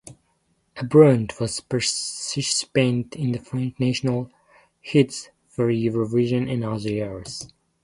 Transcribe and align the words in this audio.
Aubret 0.77 1.39
was 1.39 1.59
a 1.59 1.61
participant 1.61 3.15
in 3.15 3.33
the 3.33 3.39
French 3.39 3.79
national 3.79 4.31
heats 4.79 5.29
for 5.47 5.67
Eurovision 5.71 6.49
in 6.49 6.63
other 6.63 6.89
years. 6.89 7.47